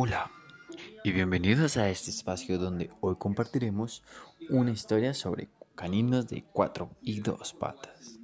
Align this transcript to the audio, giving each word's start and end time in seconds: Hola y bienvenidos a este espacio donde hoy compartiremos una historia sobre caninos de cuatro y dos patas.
Hola 0.00 0.30
y 1.02 1.10
bienvenidos 1.10 1.76
a 1.76 1.90
este 1.90 2.12
espacio 2.12 2.56
donde 2.56 2.88
hoy 3.00 3.16
compartiremos 3.18 4.04
una 4.48 4.70
historia 4.70 5.12
sobre 5.12 5.48
caninos 5.74 6.28
de 6.28 6.44
cuatro 6.52 6.90
y 7.02 7.18
dos 7.20 7.52
patas. 7.52 8.17